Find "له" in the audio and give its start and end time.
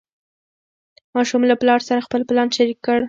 1.49-1.55